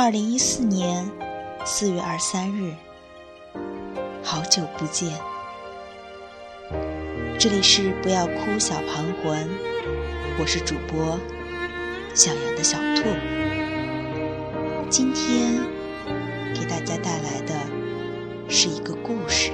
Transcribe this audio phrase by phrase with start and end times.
[0.00, 1.10] 二零一四年
[1.64, 2.72] 四月二十三日，
[4.22, 5.12] 好久不见。
[7.36, 9.48] 这里是不要哭小旁魂，
[10.38, 11.18] 我是主播
[12.14, 13.08] 小羊的小兔。
[14.88, 15.64] 今天
[16.54, 17.56] 给大家带来的
[18.48, 19.50] 是一个故事。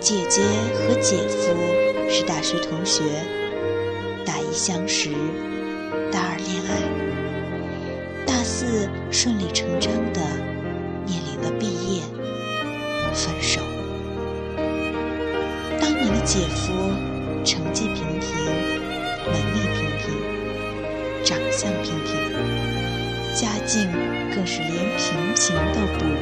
[0.00, 0.40] 姐姐
[0.74, 1.52] 和姐夫
[2.08, 3.02] 是大学同学，
[4.24, 5.10] 大一相识，
[6.12, 6.80] 大二恋爱，
[8.24, 10.20] 大四顺理成章的
[11.04, 12.02] 面临了毕业，
[13.12, 13.60] 分手。
[15.80, 16.72] 当年的姐夫
[17.44, 18.30] 成绩平平，
[19.26, 20.14] 能力平平，
[21.24, 22.14] 长相平平，
[23.34, 23.90] 家境
[24.32, 26.14] 更是连平平都不如。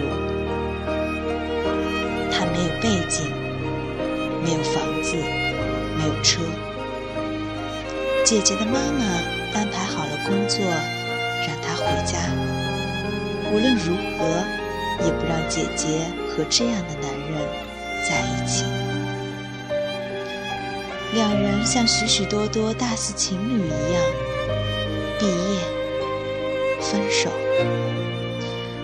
[2.33, 3.36] 他没有背景。
[4.47, 5.17] 没有房子，
[5.97, 6.41] 没有车。
[8.25, 9.05] 姐姐的妈妈
[9.53, 10.65] 安排好了工作，
[11.45, 12.31] 让她回家。
[13.53, 14.25] 无论如何，
[15.05, 17.45] 也不让姐姐和这样的男人
[18.09, 18.65] 在一起。
[21.15, 24.01] 两人像许许多多大四情侣一样，
[25.19, 25.59] 毕业、
[26.81, 27.31] 分手，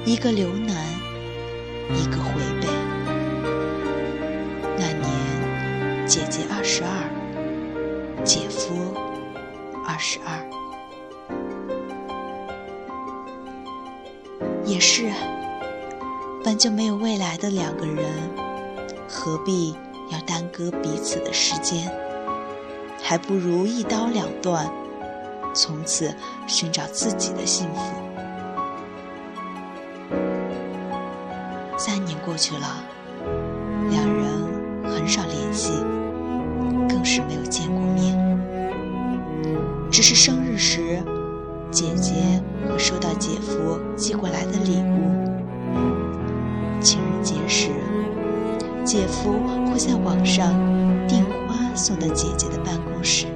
[0.05, 0.75] 一个留南，
[1.95, 2.33] 一个回
[6.13, 6.91] 姐姐二十二，
[8.23, 8.75] 姐夫
[9.83, 10.45] 二十二，
[14.67, 15.11] 也是，
[16.45, 18.05] 本就没有未来的两个人，
[19.09, 19.75] 何必
[20.11, 21.91] 要耽搁彼此的时间？
[23.03, 24.71] 还不如一刀两断，
[25.55, 26.15] 从此
[26.47, 27.81] 寻找自己的幸福。
[31.79, 32.85] 三年过去了，
[40.03, 41.01] 是生日时，
[41.71, 42.13] 姐姐
[42.69, 44.99] 会收到姐夫寄过来的礼物；
[46.81, 47.71] 情人节时，
[48.85, 49.33] 姐夫
[49.71, 50.53] 会在网上
[51.07, 53.27] 订花送到姐姐的办公室。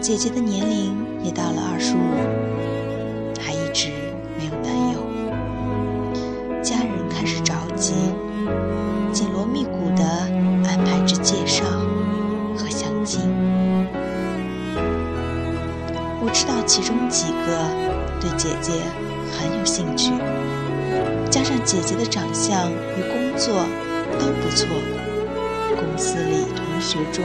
[0.00, 0.94] 姐姐的年龄
[1.24, 2.61] 也到了二十五，
[16.24, 17.66] 我知道其中几个
[18.20, 18.70] 对姐姐
[19.32, 20.12] 很有兴趣，
[21.28, 23.66] 加上姐姐的长相与工作
[24.20, 24.68] 都不错，
[25.74, 27.24] 公司里同学中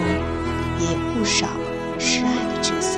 [0.80, 1.46] 也有不少
[2.00, 2.98] 示爱的角色。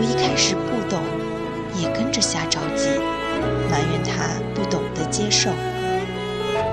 [0.00, 1.02] 我一开始不懂，
[1.78, 2.88] 也跟着瞎着急，
[3.70, 5.50] 埋怨他不懂得接受。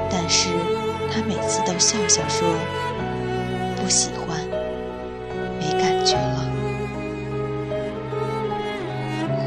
[0.09, 0.47] 但是
[1.11, 2.47] 他每次都笑笑说
[3.75, 4.44] ：“不喜欢，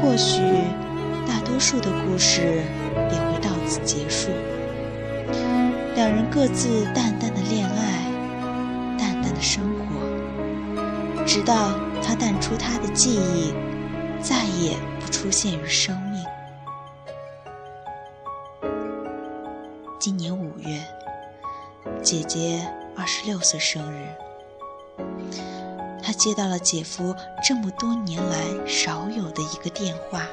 [0.01, 0.41] 或许
[1.27, 2.63] 大多数的故事
[3.11, 4.29] 也会到此结束，
[5.93, 11.71] 两人各自淡淡的恋爱，淡淡的生活，直到
[12.01, 13.53] 他淡出他的记忆，
[14.21, 16.23] 再也不出现于生命。
[19.99, 20.79] 今年五月，
[22.01, 24.07] 姐姐二十六岁生日，
[26.01, 30.25] 她接到了姐夫这么多年来少有的一个电话。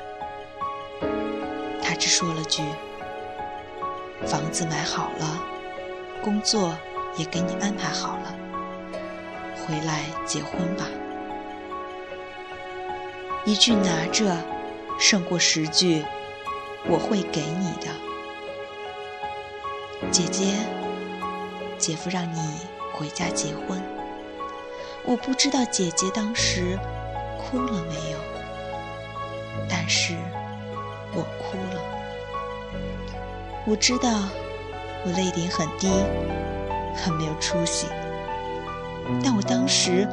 [1.82, 2.62] 他只说了句
[4.26, 5.40] ：“房子买好了，
[6.22, 6.76] 工作
[7.16, 8.34] 也给你安排好了，
[9.56, 10.84] 回来结婚吧。”
[13.46, 14.36] 一句拿着，
[14.98, 16.04] 胜过十句
[16.90, 17.86] “我会给你的”。
[20.10, 20.54] 姐姐，
[21.78, 22.40] 姐夫让你
[22.92, 23.80] 回家结婚。
[25.06, 26.78] 我不知道姐姐当时
[27.38, 28.18] 哭了没有，
[29.68, 30.16] 但是
[31.14, 31.80] 我哭了。
[33.64, 34.10] 我知道
[35.04, 35.88] 我泪点很低，
[36.96, 37.86] 很没有出息，
[39.22, 40.08] 但我当时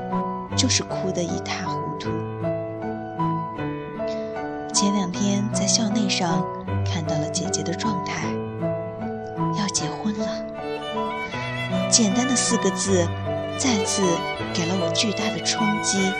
[0.56, 2.12] 就是哭得一塌糊涂。
[4.72, 6.46] 前两天在校内上
[6.86, 8.28] 看到了姐姐的状态。
[9.56, 10.28] 要结婚了，
[11.90, 13.08] 简单的四个字，
[13.58, 14.02] 再次
[14.54, 16.12] 给了我巨大的冲击。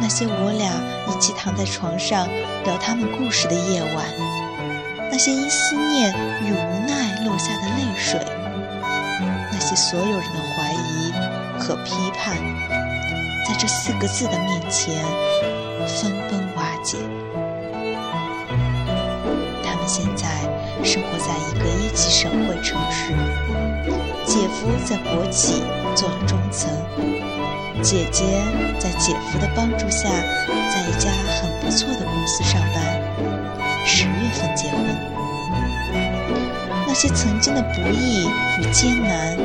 [0.00, 0.70] 那些我俩
[1.08, 2.28] 一起躺在床上
[2.64, 4.04] 聊他们故事的夜晚，
[5.10, 6.12] 那些因思念
[6.42, 8.20] 与无奈落下的泪水，
[9.52, 11.12] 那些所有人的怀疑
[11.58, 12.36] 和批判，
[13.46, 14.94] 在这四个字的面前
[15.86, 16.98] 分崩瓦解。
[19.62, 20.26] 他们现在
[20.82, 23.12] 生活在一个一级省会城市，
[24.34, 25.62] 姐夫在国企
[25.94, 26.68] 做了中层，
[27.80, 28.24] 姐姐
[28.80, 33.00] 在姐夫的帮助下，在一家很不错的公司上班，
[33.86, 34.84] 十月份结婚。
[36.84, 38.26] 那些曾经的不易
[38.58, 39.38] 与艰难，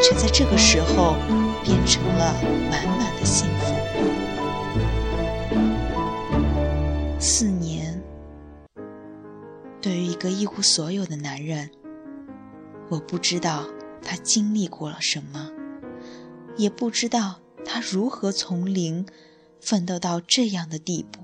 [0.00, 1.16] 却在这个时候
[1.64, 2.32] 变成了
[2.70, 3.74] 满满的幸福。
[7.18, 8.00] 四年，
[9.80, 11.68] 对于一个一无所有的男人，
[12.88, 13.64] 我不知道
[14.02, 15.50] 他经历过了什么，
[16.56, 19.06] 也不知道他如何从零
[19.60, 21.20] 奋斗到这样的地步。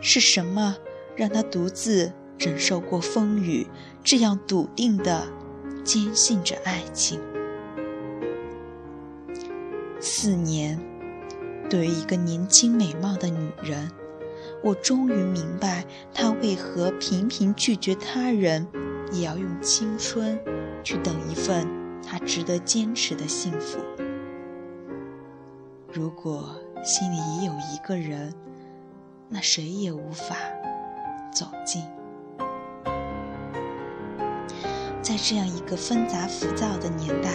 [0.00, 0.76] 是什么
[1.16, 2.12] 让他独自？
[2.38, 3.66] 忍受过风雨，
[4.02, 5.28] 这样笃定地
[5.84, 7.20] 坚信着爱情。
[10.00, 10.80] 四年，
[11.68, 13.90] 对于一个年轻美貌的女人，
[14.64, 15.84] 我终于明白
[16.14, 18.66] 她为何频频拒绝他人，
[19.12, 20.40] 也要用青春
[20.82, 21.66] 去等一份
[22.02, 23.78] 他值得坚持的幸福。
[25.92, 28.32] 如果心里已有一个人，
[29.28, 30.36] 那谁也无法
[31.32, 31.82] 走近。
[35.02, 37.30] 在这样一个纷杂浮躁的年代，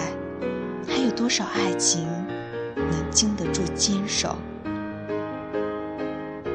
[0.87, 2.07] 还有多少爱情
[2.75, 4.37] 能经得住坚守？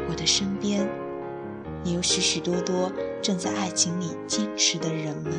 [0.08, 0.88] 我的身边
[1.84, 2.90] 也有许许多多
[3.20, 5.32] 正在爱情里坚持的人们，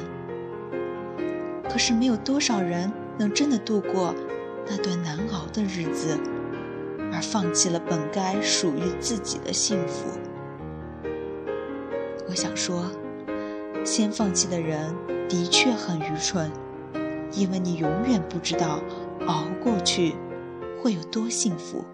[1.71, 4.13] 可是没有多少人能真的度过
[4.67, 6.19] 那段难熬的日子，
[7.13, 10.09] 而放弃了本该属于自己的幸福。
[12.27, 12.91] 我想说，
[13.85, 14.93] 先放弃的人。
[15.29, 16.51] 的确很愚蠢，
[17.31, 18.81] 因为你永远不知道
[19.27, 20.13] 熬过去
[20.83, 21.85] 会有多幸福。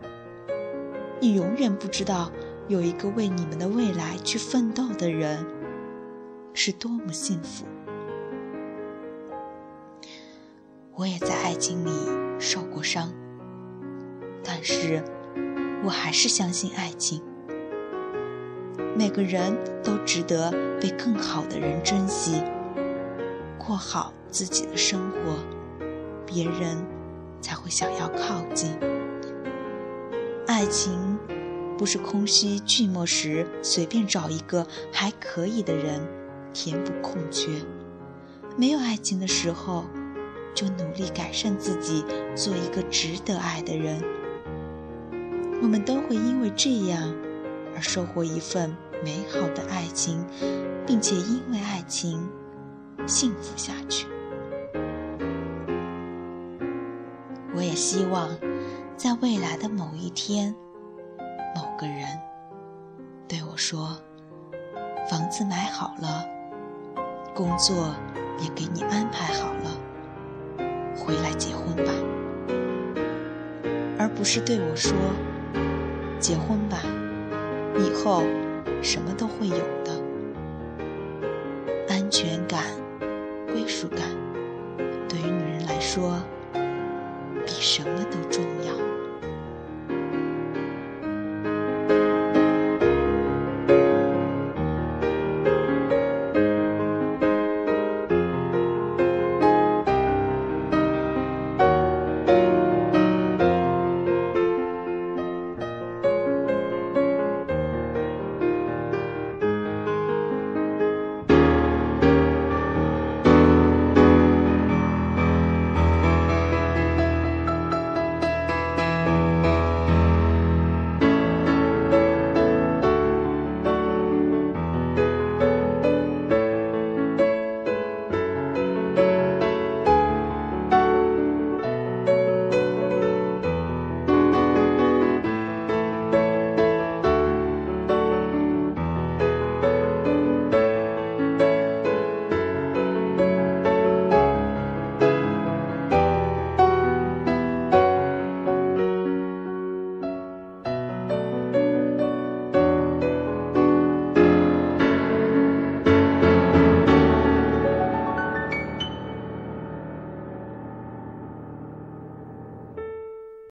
[1.20, 2.32] 你永远不知道
[2.68, 5.46] 有一个为你们的未来去奋斗的人
[6.56, 7.64] 是多么幸福。
[10.98, 11.92] 我也在爱情里
[12.40, 13.14] 受过伤，
[14.44, 15.04] 但是
[15.84, 17.22] 我还是相信爱情。
[18.96, 20.52] 每个人都值得
[20.82, 22.42] 被更好的人珍惜。
[23.60, 25.18] 过好自己的生活，
[26.26, 26.84] 别人
[27.42, 28.76] 才会想要靠近。
[30.48, 31.20] 爱情
[31.78, 36.02] 不是空虚寂寞时随便找一个还可以的人
[36.54, 37.52] 填补空缺，
[38.58, 39.84] 没有爱情的时候，
[40.58, 44.02] 就努力改善自己，做一个值得爱的人。
[45.62, 47.14] 我们都会因为这样
[47.76, 48.76] 而收获一份
[49.06, 50.26] 美好的爱情，
[50.84, 52.28] 并且因为爱情。
[53.06, 54.08] 幸福下去。
[57.56, 58.28] 我也希望，
[58.98, 60.56] 在未来的某一天，
[61.56, 62.08] 某个人
[63.28, 63.96] 对我说
[65.08, 66.26] ：“房子买好了，
[67.36, 67.94] 工作
[68.40, 69.77] 也给你安排好了，
[71.08, 71.94] 回来结婚吧。”
[73.98, 74.92] 而不是对我说
[76.20, 76.80] ：“结婚吧，
[77.78, 78.24] 以后
[78.82, 79.56] 什么都会有
[79.86, 79.94] 的，
[81.88, 82.46] 安全